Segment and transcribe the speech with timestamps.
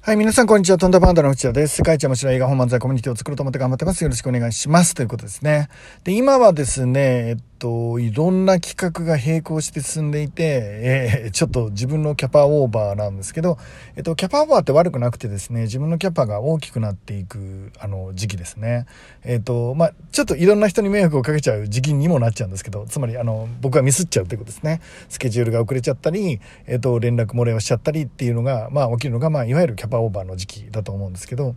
[0.00, 0.78] はい、皆さん、こんにちは。
[0.78, 1.76] トンダパンダの内田です。
[1.78, 4.02] 世界一面白い映画本漫才コミュニティを作ろうと思って頑張ってます。
[4.04, 4.94] よろしくお願いします。
[4.94, 5.68] ということですね。
[6.04, 13.58] で、今はですね、えっと、いろんな企画が並行して進んでいて、えー、ちょっと自分のキャパオーバーなんですけど、
[13.96, 18.86] えっと、キャパオーバーって悪くなくてですね、自分のキャパが大きくなっていく、あの、時期ですね。
[19.24, 24.80] えっと、まあ、ちょっといろんな人に迷惑をかけちゃう時期にもなっちゃうんですけど、つまり、あの、僕はミスっちゃうということですね。
[25.08, 31.56] スケジュールが遅れちゃったり、えっと、連絡漏れをしちゃったりっていうのが、まあ、起きるのが、まあ、いわゆるキャパオーバーの時期だと思うんですけど、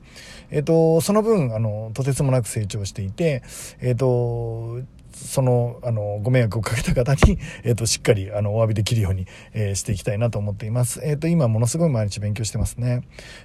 [0.49, 3.43] えっと、その分、あの、とてつもなく成長していて、
[3.79, 4.79] えっと、
[5.25, 11.01] その、あの、ご迷惑をかけた方に、 えっ、と、しっかり、あの、お詫びできるように、え、していきたいなと思っています。
[11.03, 13.03] えっ、と、今、ものすごい毎日勉強してますね。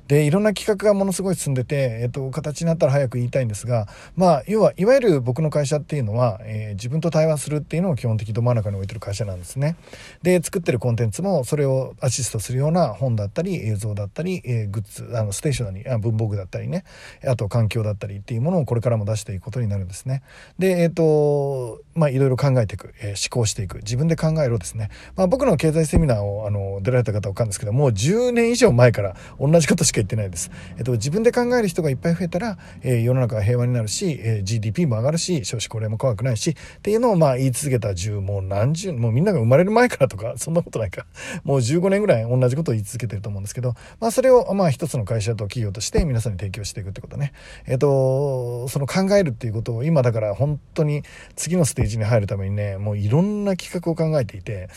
[0.08, 9.76] で、いろんな企画がものすごい進んでて、えっ、と、形になったら早く言いたいんですが、まあ、要は、いわゆる僕の会社っていうのは、え自分と対話するっていうのを基本的にど真ん中に置いてる会社なんですね。
[10.22, 16.84] で、作ってるコンテンツも、それをアシストするような本だったり、映像だったり、えグッズ、あの、ステーショナリー、あ文房具だったりね、
[17.26, 20.22] あと環境だったりっていうものをこれからも出していくことになるんですね。
[20.58, 24.90] で、えっ、と、まあ、いろいろ考えていく、えー、思考していく、自分で考えろですね。
[25.16, 30.50] まあ、僕の経済セミナーをあの出られた方わかるんですけど、もう10年以上前から同じことしか言ってないです。
[30.76, 41.06] えっと、自分で考える人がいっぱい増えたら、えー、世の中が平和になるし、えー、GDP も上がるし、少子高齢も怖くないし、っていうのをまあ言い続けた10、もう何十、もうみんなが生まれる前からとか、 そんなことないか。
[41.44, 47.32] もう15年ぐらい同じことを言い続けてると思うんですけど、まあそれをまあ一つの会社と企業として皆さんに提供していくってことね。
[47.66, 51.02] えっと、その考えるっていうことを今だから本当に
[51.46, 54.68] 次のステージに入るためにね、もういろんな企画を考えていて、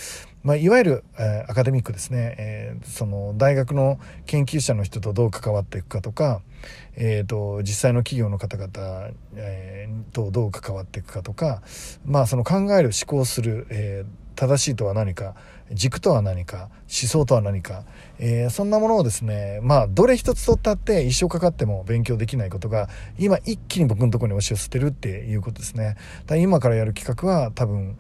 [0.43, 6.41] まあ、いわゆる、えー、アカデミックですね、えー、その大学の研究者の人とどう関わっていくかとか、
[6.95, 11.63] えーと、実際の企業の方々、えー、とどう関わっていくかとか、
[12.05, 15.35] まあ、その考える思考する、えー正しいとは何か
[15.71, 17.83] 軸とは何か思想とは何か、
[18.17, 25.95] えー、そんなものをですねまあどれ一つ取ったって一生かかっても勉強できないことが今一気に僕のとこに押し寄せてるっていうことですね。
[26.25, 27.97] だ今からやる企画は多分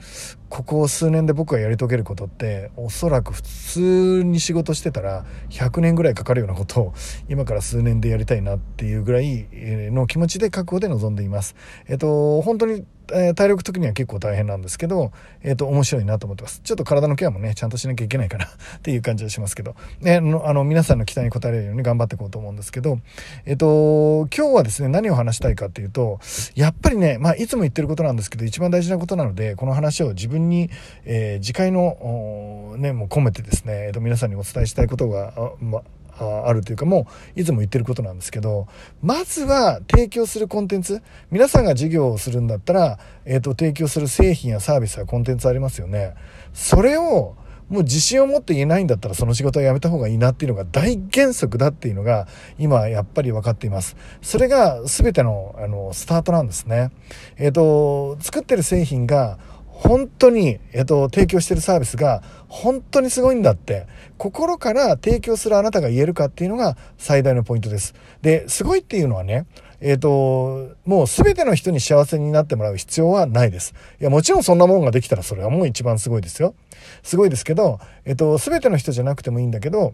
[0.49, 6.93] ここ数年で僕がやり遂げることっておそらく普通に仕事してたら100年ぐらいかかるようなことを
[7.29, 11.55] 今から数年でやりたいなっていうぐらいの気持ちで覚悟で臨んでいます。
[11.87, 15.11] えっと本当にえー、体力的には結構大変なんですけど、
[15.43, 16.61] えっ、ー、と、面白いなと思ってます。
[16.63, 18.45] ちょっと体のケアもね、ちゃんとしなきゃいけないかな
[18.77, 22.99] っていう感じがしますけど、ね、あの、皆さんの期待に応えるように頑張っていこうと思うんですけど、
[23.45, 26.19] えっ、ー、と、今日はですね、何を話したいかっていうと、
[26.55, 30.69] やっぱりね、まあ、いつも言ってることなんですけど、一番大事なことなので、この話を自分に、
[31.05, 35.81] えー、次回の、ね、もう込めてですね、えっ、と、皆さんにお伝えしたいことが、まあ
[36.25, 38.67] あるというかもういつも言ってることなんですけど
[39.01, 46.15] まずは提供するコンテンツ皆さんが事業をするんだったら、えーと、提供する製品やサービスやコンテンツありますよね
[46.53, 47.35] それを
[47.69, 53.95] もう自信を持って言えないんだったらその仕事はやめた方がいいなっていうのが大原則だっていうのが今やっぱり分かっています。
[54.21, 56.91] それが全てのあのスタートなんですね。
[57.37, 59.37] えっ、ー、と、作ってる製品が
[59.79, 67.93] 本当に、えっと、提供してるサービスが本当にすごいんだって、心から提供するあなたが言えるかっていうのが最大のポイントです。
[68.21, 69.45] で、すごいっていうのはね、
[69.79, 73.73] えっ、と、もう全ての人に幸せになってもらう必要はないです。
[74.01, 76.55] いや、もちろんそんなもんができたらそれはもう一番すごいですよ。
[77.01, 79.93] すごいですけど、えっ、と、全ての人じゃなくてもいいんだけど、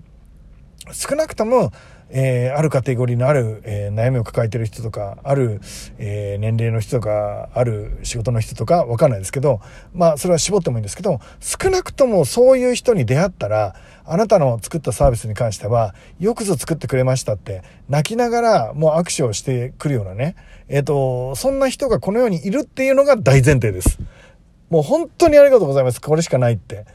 [0.92, 1.72] 少なくとも、
[2.10, 5.60] えー、あるカテゴリーのある、えー、悩みを抱えてる人とか、ある、
[5.98, 9.60] えー、年齢の人とか、ある仕事の人とか、わかんないですけど、
[9.94, 13.76] まあ、それは絞ってもいいんですけど、少なくともそういう人に出会ったら、
[14.06, 20.36] あなたの作ったサービスに関しては、よくぞ作ってくれましたって、泣きながらもう握手をしてくるようなね、
[20.68, 24.00] えっ、と、そんな人がこの世にいるっていうのが大前提です。
[24.70, 26.02] もう本当にありがとうございます。
[26.02, 26.86] これしかないって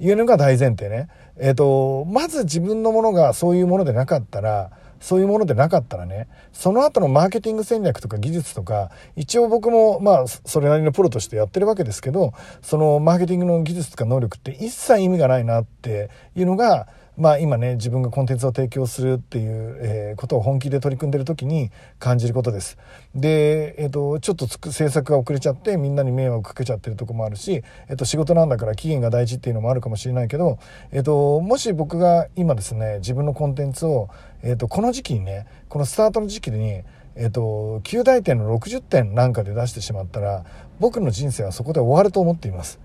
[0.00, 1.08] いうのが大前提ね。
[1.38, 4.70] えっ、ー、と、まず自分のものがそういうものでなかったら、
[5.00, 22.78] そういうものでなかったらね、その後のマーケティング戦略とか技術とか、一応僕もまあ、それなりのプロとしてやってるわけですけど、そのマーケティングの技術とか能力って一切意味がないなっていうのが、まあ、今ね自分がコンテンツを提供するっていう、えー、ことを本気で取り組んでる時に感じることです。
[23.14, 30.58] で、えーと、ちょっとつく制作が遅れちゃってみんなに迷惑かけちゃってるとこもあるし、えーと、仕事なんだから期限が大事っていうのもあるかもしれないけど、
[30.92, 34.08] えーと、もし僕が今ですね自分のコンテンツを、
[34.42, 36.82] えー、とこの時期にねこのスタートの時期に
[37.16, 40.44] えっと、9大点の60点なんかで出してしまったら
[40.78, 42.80] 僕の人生はそこで終わると思っています。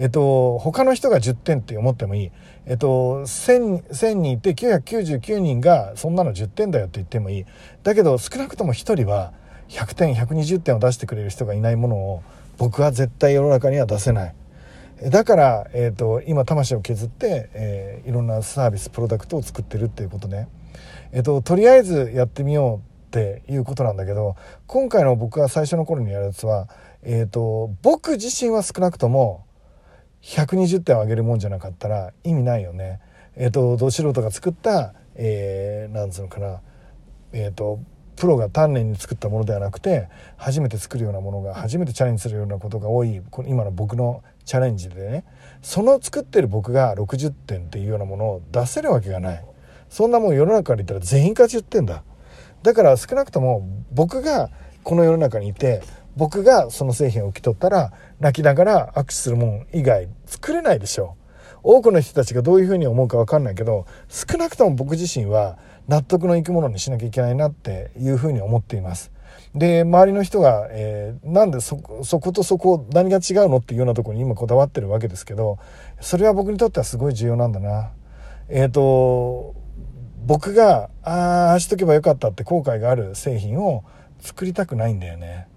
[0.00, 2.30] えっと、他の人が10点って思ってもいい。
[2.64, 7.44] えっと、1000, 1000人いて999人がそんなの10点だよって言ってもいい。
[7.82, 9.32] だけど少なくとも1人は
[9.68, 12.22] 100点、120点を出してくれる人がいないものを
[12.56, 14.34] 僕は絶対世の中には出せない。
[15.10, 20.48] だから、えっと、今魂を削って、えー、いろんなサービス、プロダクトを作ってるっていうことね。
[21.12, 24.36] えっと、とりあえずやってみようっていうことなんだけど
[24.68, 26.68] 今回の僕が最初の頃にやるやつは、
[27.02, 29.44] えっと、僕自身は少なくとも
[30.22, 33.00] 120点を上げるもんじゃなかったら意味ないよね。
[33.36, 36.60] えっと、ど素人が作った、えー、なんつうのかな、
[37.32, 37.80] えっと、
[38.16, 45.24] プロが丹念に作ったものではなくて初めて作るようなものが初めてチャレンジするようなことが多い今の僕のチャレンジでね。
[45.62, 49.44] その作ってる僕が60点っていうようなものを出せるわけがない。
[49.88, 52.02] そんなもん世の中から言ったら全員勝ちってんだ。
[52.62, 54.50] だから少なくとも僕が
[54.82, 55.82] この世の中にいて
[56.16, 61.16] 僕がその製品を受け取ったら泣きながら握手するもん以外作れないでしょ
[61.62, 65.58] 多くの人たちがどういうふうに思うか分かんないけど少なくとも僕自身は
[65.88, 69.10] 納得のいくものにしなきゃいけないなっていうふうに思っています。
[69.54, 75.58] で周りの人が、えー、なんでそことそこ何が違うのっていうようなところに今こだわってるわけですけど
[76.00, 77.90] それは僕にとってはすごい重要なんだな。
[78.48, 79.54] えっ、ー、と
[80.24, 83.84] 僕がああしとけばよかったって後悔がある製品を
[84.20, 85.48] 作りたくないんだよね。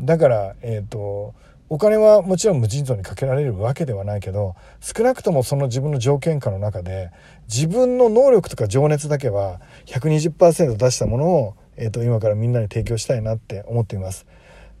[0.00, 1.34] だからえっ、ー、と
[1.70, 7.10] お金はもちろん無尽蔵にかけられるわけではないけど少なくともその自分の条件下の中で
[7.48, 14.26] 自分の能力とか情熱だけは120%出したものを、えー、と今からみんなに提供したいなって思っています。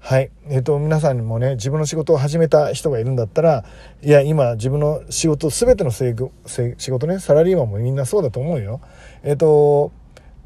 [0.04, 0.30] はい。
[0.50, 3.64] えっ、ー、と、皆さんにもね、自分の仕事を始めた人がいるんだったら、
[4.02, 8.82] いや、今、自分の仕事、すべての仕事ね、サラリーマンもみんなそうだと思うよ。
[9.22, 9.92] えっ、ー、と、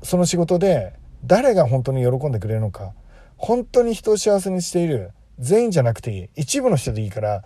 [0.05, 0.93] その仕事で、
[1.25, 2.93] 誰が本当に喜んでくれるのか、
[3.39, 6.29] 本当に人を幸せにしている、全員じゃなくていい。
[6.37, 7.45] 一部の人でいいから、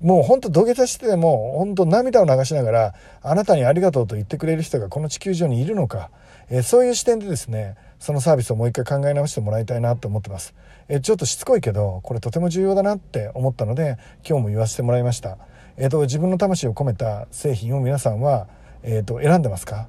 [0.00, 6.10] もうほんと土下座してでも、ほんと涙を流しながら、あなたにありがとうと言ってくれる人がこの地球上にいるのか、
[6.50, 10.54] えー、そういう視点でですね、そのサービスをもう一回考え直してもらいたいなと思ってます。
[10.88, 13.98] え、ちょっとしつこいけど、これとても重要だなって思ったので、
[14.28, 15.38] 今日も言わせてもらいました。
[15.76, 18.48] えっ、ー、と、自分の魂を込めた製品を皆さんは、
[18.82, 19.88] えっ、と、選んでますか？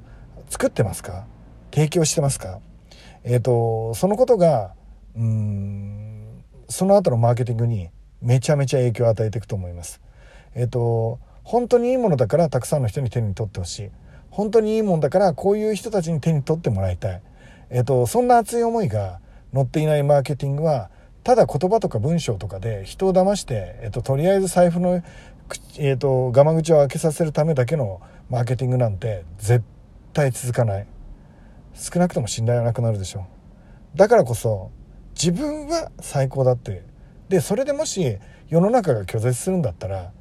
[0.50, 1.26] 作ってますか？
[1.72, 2.60] 提供してますか？
[3.24, 4.74] えっ、と、そのことが、
[5.16, 7.90] うん、その後のマーケティングに
[8.22, 10.02] めちゃめちゃ影響を与えていくと思います。
[10.56, 13.90] えっ、と本当にいいものだからたくさんの人に手に取ってほしい。
[14.30, 17.22] 本当にいいものだからこういう人たちに手に取ってもらいたい、
[17.70, 19.20] えっ、とそんな熱い思いが
[19.54, 20.90] 乗っていないマーケティングは
[21.24, 25.04] ただ言葉とか文章とかで人を騙して、えっと、とりあえず財布の、
[25.78, 29.64] えっと、ガマ口を開けさせるためだけのマーケティングなんて絶
[30.14, 30.88] 対続かない。
[31.74, 33.28] 少なくとも信頼はなくなるでしょ
[33.96, 33.98] う。
[33.98, 34.72] だからこそ
[35.22, 36.82] 自分は最高だって。
[37.28, 38.18] でそれでもし
[38.48, 40.12] 世の中が拒絶するんだったら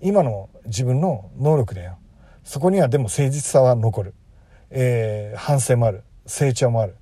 [0.00, 1.98] 今の自分の能力だよ。
[2.42, 4.14] そこにはでも誠実さは残る、
[4.70, 6.04] えー、反省もある。
[6.24, 6.96] 成長もある。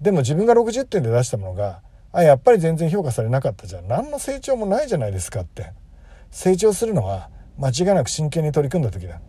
[0.00, 1.80] でも自分が60点で出したものが
[2.12, 3.86] あやっぱり全然評価されなかったじゃん。
[3.86, 5.72] 何の成長もないじゃないですかって。
[6.32, 9.20] 成長するのは間違いなく真剣に取り組んだ時だ。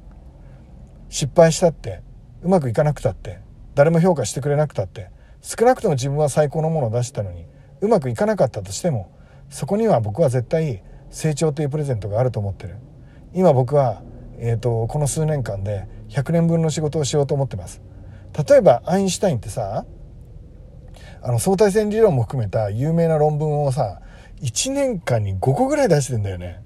[1.10, 2.02] 失敗したって。
[2.42, 3.40] うまくいかなくたって。
[3.76, 5.12] 誰も評価してくれなくたって。
[5.42, 7.46] 少なくとも自分は最高のものを出したのに
[7.82, 9.12] うまくいかなかったとしても
[9.50, 12.76] そこには僕は絶対成長というプレゼントがあると思ってる。
[13.34, 14.02] 今僕は、
[14.40, 17.82] えーと、この数年間で100年分の仕事をしようと思ってます。
[18.48, 19.86] 例えばアインシュタインってさ
[21.22, 24.02] あの相対性理論も含めた有名な論文をさ
[24.42, 26.62] 1年間に5個ぐらい出してんだよね。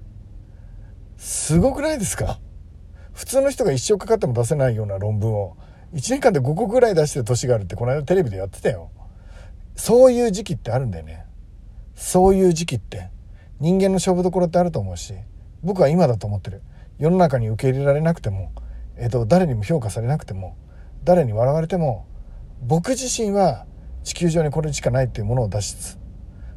[1.16, 2.40] すごくないですか？
[3.12, 5.56] 普通の人が一生かかっても出せないような論文を
[5.94, 8.90] 1年間で5個ぐらい出してる年があるってこの間テレビでやってたよ。
[9.76, 11.26] そういう時期ってあるんだよね。
[11.94, 13.12] そういう時期って。
[13.62, 15.14] 人間の勝負どころってあると思うし
[15.62, 16.62] 僕は今だと思ってる。
[16.98, 18.50] 世の中に受け入れられなくても、
[18.96, 20.56] えーと、誰にも評価されなくても
[21.04, 22.04] 誰に笑われても
[22.60, 23.66] 僕自身は
[24.02, 25.98] 地球上にこれしかないっていうものを出しつつ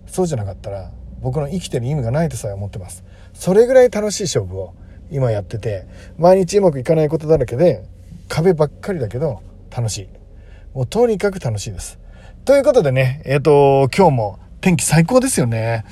[0.08, 0.92] そうじゃなかったら
[1.22, 3.04] 僕の生きてる意味がないとさえ思ってます。
[3.36, 4.74] それぐらい楽しい勝負を
[5.12, 5.86] 今やってて
[6.18, 7.88] 毎日うまくいかないことだらけで
[8.28, 10.10] 壁ばっかりだけど楽しい。
[10.74, 12.00] もうとにかく楽しいです。
[12.46, 15.84] ということでね、えっ、ー、と、今日も天気最高ですよね。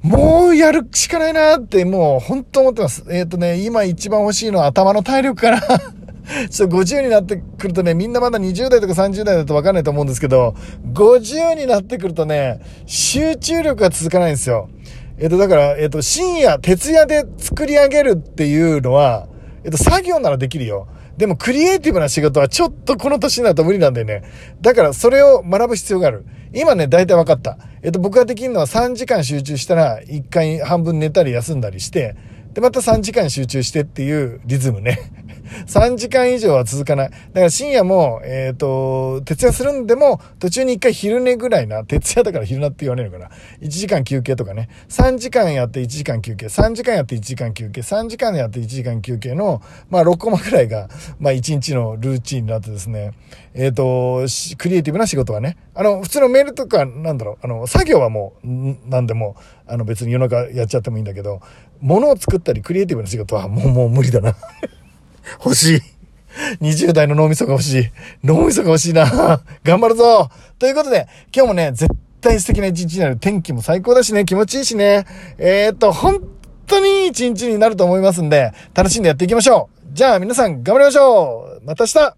[0.00, 3.04] もうやるしかないなって、もう本当思ってます。
[3.10, 5.60] えっ、ー、とね、今一番欲しいのは頭の体力かな。
[6.48, 10.54] ちょっと50になってくるとね、みんなまだ20代とか30代だとわかんないと思うんですけど、
[10.94, 14.70] 50になってくるとね、集中力が続かないんですよ。
[15.18, 19.26] えっ、と、だから、えっ、と、深夜、徹夜で作り上げるっていうのは、
[19.64, 20.88] えっ、と、作業ならできるよ。
[21.18, 24.22] でもクリエイティブな仕事はちょっとこの年になると無理なんだよね。
[24.60, 26.24] だからそれを学ぶ必要がある。
[26.54, 27.58] 今ね、大体分かった。
[27.82, 32.14] えっと、僕ができるのは3時間集中したら1回半分寝たり休んだりして、
[32.54, 34.98] で、また3時間集中してっていうリズムね。
[35.66, 37.10] 3時間以上は続かない。
[37.10, 43.28] だから深夜も、えっ、ー、と、徹夜するんでも、途中に一回昼寝ぐらいな、徹夜だから昼寝って言われるかな。
[43.60, 44.68] 1時間休憩とかね。
[44.88, 50.88] 3時間やって1時間休憩、3時間やって1時間休憩、3時間やって1時間休憩の、まあ6コマくらいが、
[51.18, 53.12] まあ1日のルーチンになってですね、
[53.54, 54.26] えっ、ー、と、
[54.56, 59.36] クリエイティブな仕事はね、あの、普通のメールとか、なんだろう、あの、作業はもう、なんでも、
[59.66, 61.40] あの別に夜中やっちゃってもいいんだけど、
[61.80, 64.34] 物を作ったりクリエイティブな仕事はもう、もう無理だな。
[65.44, 65.80] 欲しい。
[66.60, 67.90] 20代の脳みそが欲しい。
[68.24, 69.40] 脳みそが欲しいな。
[69.64, 73.16] 頑張るぞということで、今日もね、絶対素敵な一日になる。
[73.16, 75.06] 天気も最高だしね、気持ちいいしね。
[75.38, 76.20] えー、っと、本
[76.66, 79.78] 当にいい一日になると思いますんで、楽しんでやっていきましょう。
[79.92, 82.17] じゃあ皆さん頑張りましょうまた明日